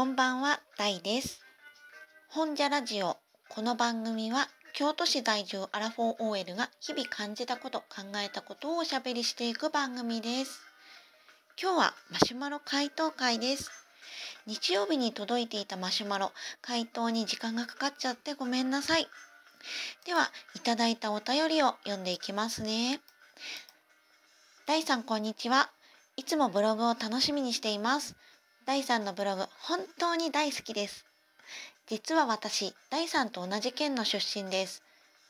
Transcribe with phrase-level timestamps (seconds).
[0.00, 1.42] こんばんは、ダイです。
[2.30, 3.18] 本社ラジオ。
[3.50, 7.86] この番組は京都市在住アラフォー OL が日々感じたこと、考
[8.16, 10.62] えたことをおしゃべりしていく番組です。
[11.62, 13.70] 今日はマシュマロ回答会です。
[14.46, 16.32] 日曜日に届いていたマシュマロ、
[16.62, 19.06] 回答に時間がかかっちゃってごめんなさい。
[20.06, 23.02] では、いただいたお便りを読んでいきますね。
[24.64, 25.68] 第3こんにちは。
[26.16, 28.16] いつもブログを楽しみにしています。
[28.70, 31.04] 第3のブログ、本当に大好きです。
[31.88, 34.84] 実は私、第3と同じ県の出身です。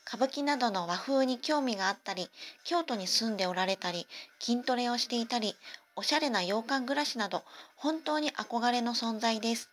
[0.07, 2.29] 歌舞伎などの和風に興味があったり、
[2.63, 4.05] 京都に住んでおられたり、
[4.39, 5.55] 筋トレをしていたり、
[5.95, 7.43] おしゃれな洋館暮らしなど、
[7.75, 9.71] 本当に憧れの存在です。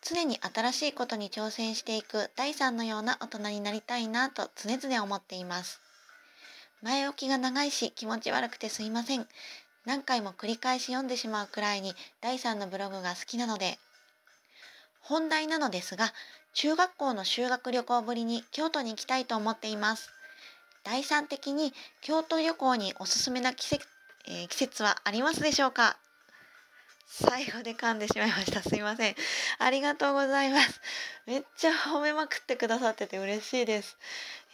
[0.00, 5.80] 常に新しいことに挑戦していく第3のような大人になりたいなと常々思っています。
[6.80, 9.26] 前置きが長いし気持ち悪くてすいません。
[9.86, 13.78] 何回も繰り返し読んでしまうくらいに第3のブログが好きなので。
[15.00, 16.12] 本題なのですが、
[16.54, 20.10] 中学校の修学旅行ぶりに京都に行きたいと思っています。
[20.84, 23.86] 第3的に京都旅行におすすめな季節,、
[24.26, 25.98] えー、季節はありますでしょうか？
[27.06, 28.62] 最後で噛んでしまいました。
[28.62, 29.14] すいません。
[29.58, 30.80] ありがとうございます。
[31.26, 33.96] めっちゃ褒めまくってくださってて嬉しいです。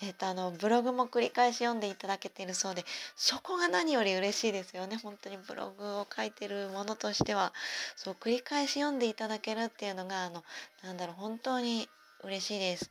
[0.03, 2.85] えっ、ー、と、あの、ブログも繰り返し読んでいただけているそうで、
[3.17, 4.97] そこが何より嬉しいですよね。
[4.97, 7.53] 本当にブログを書いてるものとしては、
[7.97, 10.43] そう、繰り返し読んでいただけるっていうのが、あの、
[10.83, 11.89] なんだろう、本当に
[12.25, 12.91] 嬉しいです。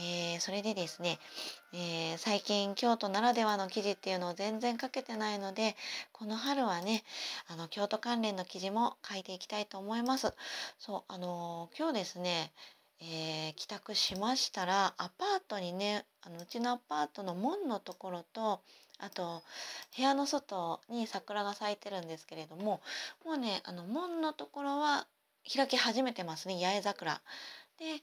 [0.00, 1.18] えー、それでですね、
[1.72, 5.74] えー、最近京都ならではの記事っていうのを全然書けてないので
[6.12, 7.02] この春はね
[7.48, 10.32] あの京都関連の記事も書いていきたいと思います。
[10.78, 12.52] そうあのー、今日ですね、
[13.00, 18.60] え帰宅しましたらアパートにねあのうちのアパートの門のところと
[19.00, 19.42] あと
[19.96, 22.80] 部屋の外に桜が咲いてるんですけれども
[23.24, 25.06] もうねあの門のところは
[25.52, 27.20] 開き始めてますね八重桜。
[27.78, 28.02] で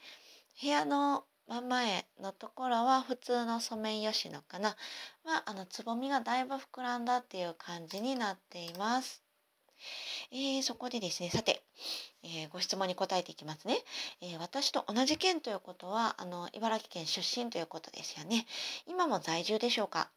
[0.62, 4.70] 部屋の真ん前のところは普通のソメイヨシノかな。
[5.23, 9.22] はあのつぼみがだいぶ膨らんだっていう感じになっています。
[10.32, 11.61] えー、そこでですねさて、
[12.23, 13.78] えー、ご質問に答えていきますね、
[14.22, 18.48] えー、私と同じ県ということはあの茨城県出身ということですよね。
[18.88, 20.10] 今も在住でしょうか？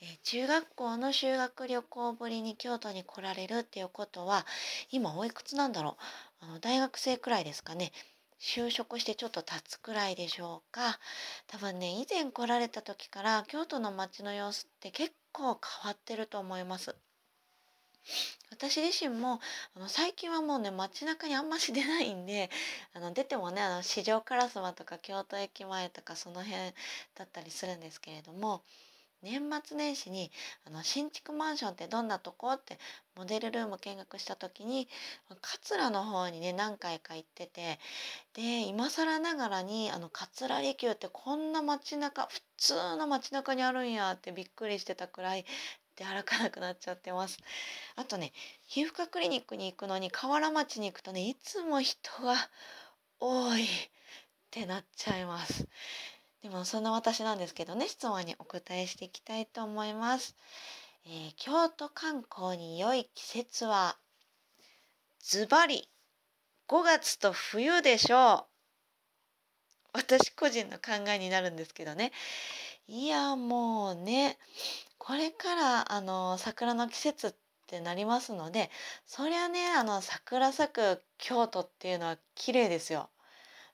[0.00, 4.46] え中学校の修学旅行ぶりに京都に来られるっていうことは
[4.90, 5.96] 今おいくつなんだろ
[6.42, 6.44] う？
[6.44, 7.92] あの大学生くらいですかね。
[8.44, 10.98] 就職してちょっと経つくらいでしょうか。
[11.46, 16.96] 多分ね以前来られた時から京都の街の様子って結構変わってると思います。
[18.50, 19.38] 私自身も
[19.76, 22.50] あの最近はもうね街中にあんまし出ないんで
[22.94, 26.72] あの出てもねあの四条烏丸とか京都駅前とかその辺
[27.14, 28.62] だったりするんですけれども
[29.22, 30.30] 年末年始に
[30.66, 32.52] あの新築マンションってどんなとこ？
[32.52, 32.78] って
[33.16, 34.88] モデルルーム見学した時に
[35.40, 37.78] 桂の方にね何回か行ってて
[38.34, 45.44] で今更ながらにあの桂離宮ってこんな街中普通の街中にあるんやってびっくりしてたくらい
[45.96, 47.38] 出歩かなくなっちゃってます。
[47.96, 48.32] あとね
[48.66, 52.34] 皮膚科クリニックに行くのに河原町に行くとねいつも人が
[53.20, 53.66] 多いっ
[54.50, 55.68] てなっちゃいます。
[56.42, 60.36] でもそんな私なんですけどね質問にお答えしていきたいと思います、
[61.06, 63.96] えー、京都観光に良い季節は
[65.20, 65.88] ズバリ
[66.68, 68.46] 5月と冬でしょ
[69.94, 69.98] う。
[69.98, 72.12] 私個人の考えになるんですけどね。
[72.88, 74.38] いやもうね
[74.98, 77.34] これからあの桜の季節っ
[77.66, 78.70] てなりますので
[79.06, 83.10] そりゃねあの桜咲く京都っていうのは綺麗ですよ。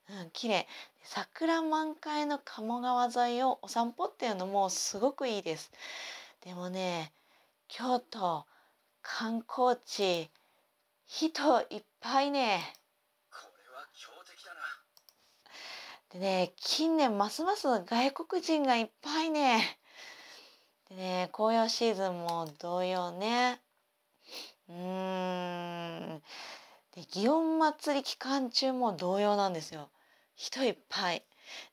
[0.09, 0.67] うん、綺麗
[1.03, 5.71] 桜満開の鴨川沿いをお散歩っていうのもすごくいいです。
[6.43, 7.13] でもね
[7.67, 8.45] 京都
[9.01, 10.29] 観光地
[11.05, 12.61] 人いっぱいね
[13.31, 14.59] これは強敵だな。
[16.11, 19.79] でね近年ますます外国人がいっぱいね。
[20.89, 23.61] でね紅葉シーズンも同様ね。
[24.69, 26.21] うーん
[26.95, 29.89] で祇園祭り期間中も同様なんですよ。
[30.39, 31.23] 人いっぱい。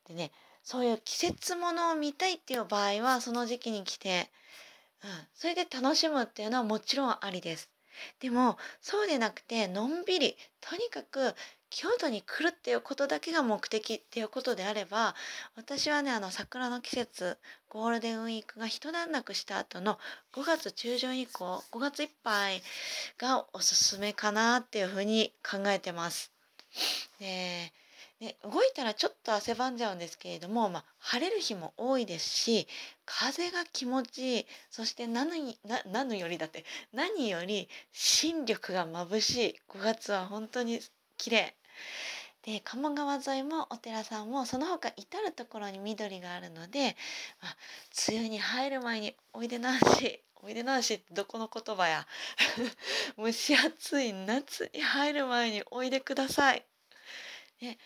[0.09, 0.33] でね
[0.65, 4.29] そういう季節ものを見たいっていう場合はその時期に来て、
[5.05, 7.71] うん、それで楽しむっていうのはもちろんありです。
[8.21, 11.35] でもそうでなくてのんびりとにかく
[11.71, 15.15] 京都に来るっていうことだけが目的っていうことであれば
[15.55, 19.99] 私はねあの桜の季節ゴールデンウィークが一段落した後の
[20.33, 22.63] 5月中旬以降5月いっぱい
[23.19, 26.33] がおすすめかなっていうふうに考えてます。
[27.19, 27.73] で
[28.21, 32.67] ね、動いたらちょっと汗ばんじゃうんですけれども、まあ、晴れる日も多いですし
[33.05, 36.65] 風が気持ちいいそして何何よりだって
[36.95, 39.61] 何より新緑が眩しい。
[39.69, 40.81] 5月は本当に
[41.19, 41.55] 綺麗。
[42.43, 46.97] で鴨川沿いもお寺さんもその他至る所に緑があるので、
[47.43, 47.57] まあ、
[48.09, 52.07] 梅雨に入る前においでなしおいでなしってどこの言葉や。
[53.19, 56.66] 蒸し暑い夏に入る前においでください。
[57.61, 57.79] で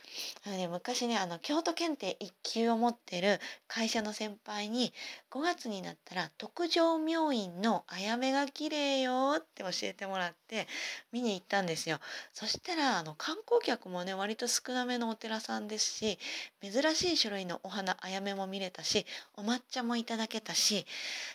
[0.45, 3.39] あのね、昔ねあの京都検定1級を持ってる
[3.69, 4.93] 会社の先輩に
[5.31, 10.67] 5月になったら特上明院のあやめが綺麗よって教えてもらって
[11.13, 12.01] 見に行ったんですよ。
[12.33, 16.19] そしたらあの観光客もね割と少なめのお寺さんですし
[16.61, 19.07] 珍しい種類のお花あやめも見れたし
[19.37, 20.85] お抹茶もいただけたし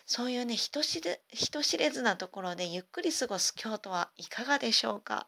[0.06, 5.26] そういうね人知れ人知れずなところでゆっくり過ごす京都はいかがでしょうか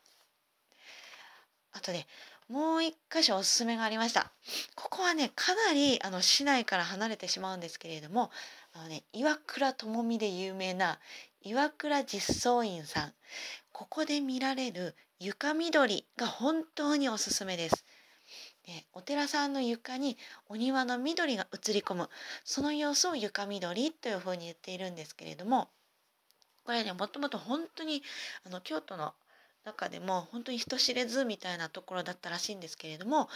[1.71, 2.05] あとね
[2.49, 4.31] もう一箇所おすすめがありました。
[4.75, 8.31] ここはね、かなりあの市内から離れてしまうんですけれども、
[8.73, 10.99] あのね、岩倉智美で有名な
[11.41, 13.13] 岩倉実相院さん。
[13.71, 17.85] ここで見られる床緑が本当におすすめです。
[18.65, 20.17] でお寺さんの床に
[20.49, 22.09] お庭の緑が映り込む
[22.43, 25.69] その様子を床緑というふうに言っているんですけれども
[26.65, 28.03] これねもともと本当に
[28.45, 29.13] あの京都の
[29.67, 33.27] 中でも本当に人知れずみたいなところだったらしいんですけれども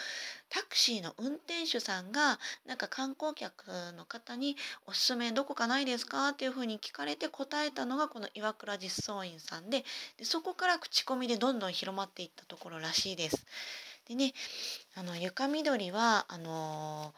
[0.49, 3.67] タクシーの運転手さんがなんか観光客
[3.97, 4.55] の方に
[4.87, 9.83] 「おすすめどこかないですか?」っていうふうに聞かれて答えたのがこの岩倉実相院さんで
[10.17, 13.45] でそこから口コミでどんどん広まっていったところらしいです。
[14.05, 14.33] でね
[14.95, 17.13] あの床緑はあの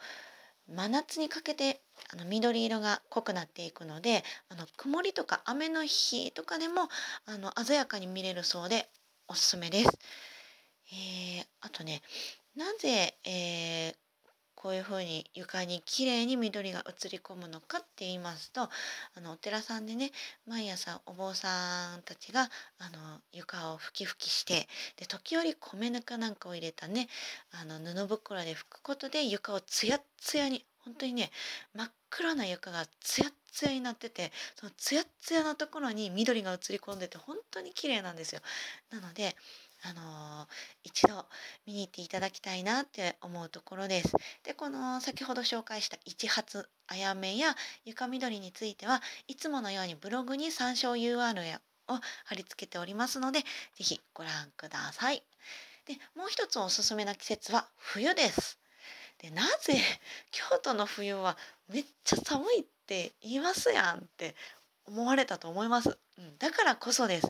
[0.70, 1.82] ー、真夏にかけて
[2.12, 6.90] あの緑色が濃くなっていくのであの曇りとか雨の日とかでも
[7.26, 8.90] あの鮮やかに見れるそうで
[9.28, 9.90] おすすめです。
[10.92, 12.02] えー、あとね
[12.56, 13.96] なぜ、えー、
[14.56, 18.70] こういうふうに床にきれいに緑が映り込むのかって言いますとあ
[19.22, 20.12] のお寺さんでね
[20.48, 22.46] 毎朝お坊さんたちがあ
[22.90, 24.68] の床を拭き拭きして
[24.98, 27.10] で時折米ぬかなんかを入れたね
[27.52, 31.32] あの布袋で拭くことで床をつやっつやに本当にね
[31.74, 38.42] 真っ黒な床がつやっつやになっててそのつやっつやなところに緑が映り込んでて本当に綺麗なんですよ。
[38.92, 39.36] なので
[39.82, 40.48] あのー、
[40.84, 41.26] 一度
[41.66, 44.16] 見に行っていただきたいなって思うところです。
[44.44, 53.40] でこの先ほど紹介した一発あやめや床緑についてはいつものようにブログに参照 URL を貼り付けておりますので
[53.76, 55.24] 是非ご覧ください。
[55.88, 58.63] でもう一つおすすめな季節は冬です。
[59.24, 59.76] でなぜ
[60.32, 61.38] 京都の冬は
[61.70, 64.36] めっちゃ寒いって言いますやんって
[64.86, 67.28] 思われたと思います、うん、だからこそです。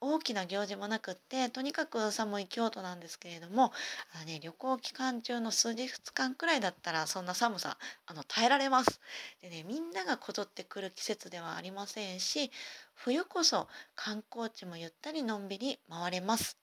[0.00, 3.72] 大きな行事もなくってとにかく寒い京都なんですけれども
[4.14, 9.00] あの、ね、旅行期間中の数日間くらいだったらそんな寒さあの耐えられます。
[9.40, 12.52] でねみんながこぞってくる季節ではありませんし
[12.94, 13.66] 冬こそ
[13.96, 16.56] 観光地もゆったりのんびり回れます。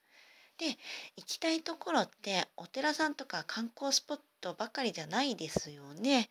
[0.58, 0.68] で
[1.16, 6.30] 行きたいところってお寺さんとか観光スポットばかりじゃないですよね。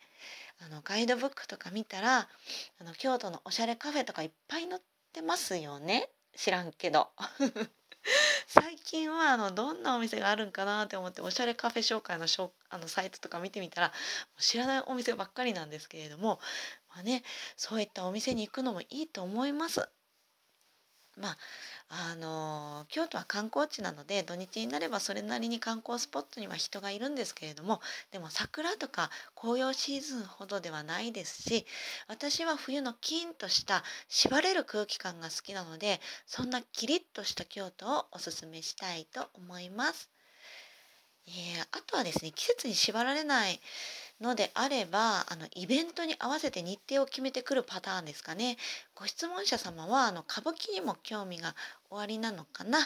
[0.61, 2.29] あのガイドブックとか見たら
[2.81, 4.81] あの京都のおしゃれカフェとかいっぱい載っ
[5.13, 7.11] てますよね知らんけど。
[8.47, 13.93] 最近はあのどんなお店があるんかなって思っておしゃれカフェ紹介のしょあのサイトとか見てみたら
[14.39, 16.41] 知らないお店ばっかりなんですけれども、
[16.89, 17.23] まあね、
[17.57, 19.89] そういったお店に行くのもいいと思います。
[21.21, 21.39] まあ
[21.91, 31.65] あの京都は観光地なので土日になればそれなりに観光スポットには人がいるんですけれどもでも桜とか紅葉シーズンほどではないですし
[32.07, 40.11] 私は冬のキンとした縛れる空気感が好きなのでそんなキリッとした京都をおすすめしたいと思います。
[41.27, 43.61] えー、あとはですね季節に縛られない
[44.21, 48.57] のであればあのイベントに合わせて日程を決めてくるパターンですかね。
[48.95, 51.55] ご質問者様はあの歌舞伎にも興味が
[51.91, 52.81] おありなのかな。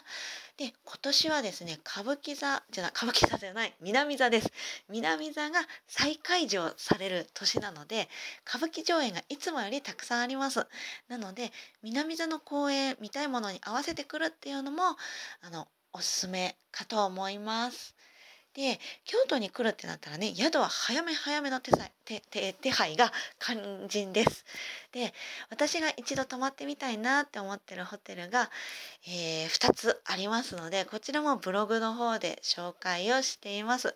[0.59, 4.53] で今年はですね歌舞伎座じゃない歌舞伎座じゃない南座です。
[4.91, 8.09] 南座が再開場される年なので
[8.47, 10.67] 歌舞伎上演がいつもよりたくさんあります。
[11.09, 11.51] なので
[11.83, 14.83] 南座の公演見たいものに合わせてくるっていうのも
[15.41, 18.01] あのおすすめかと思います。
[18.54, 21.73] で京都に来るってなったらね宿は早め早めの手
[22.04, 24.44] 手手手配が肝心です。
[24.92, 25.14] で
[25.49, 28.50] 私が一度泊まってみたいなって思ってるホテルが、
[29.06, 33.94] えー、2つありますのでこちらもブログの方で紹介をしています。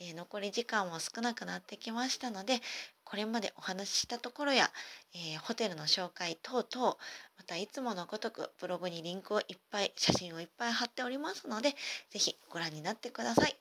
[0.00, 2.60] えー、残り時間も少なくなってきましたので
[3.04, 4.70] これまでお話ししたところや、
[5.14, 6.96] えー、ホテルの紹介等々
[7.42, 11.74] またいつものごとくブログにリンクをいっぱい写真をいっぱい貼っておりますので
[12.10, 13.56] 是非ご覧になってください、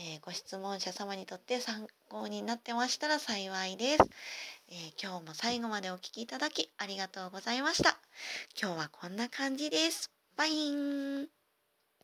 [0.00, 4.02] えー、ご質問者様にとって参考になってましたら幸いです、
[4.68, 8.00] えー、今日も最後までお聴きいただきありがとうございました。
[8.60, 10.10] 今日はこんな感じです。
[10.36, 11.39] バイン。